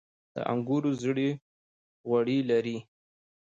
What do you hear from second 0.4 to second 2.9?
انګورو زړې غوړي لري.